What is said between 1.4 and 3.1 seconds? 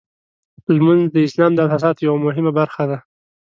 د اساساتو یوه مهمه برخه ده.